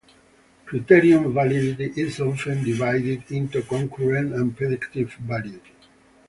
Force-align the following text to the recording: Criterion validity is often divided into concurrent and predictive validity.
Criterion 0.65 1.31
validity 1.31 2.01
is 2.01 2.19
often 2.21 2.63
divided 2.63 3.31
into 3.31 3.61
concurrent 3.61 4.33
and 4.33 4.57
predictive 4.57 5.13
validity. 5.13 5.71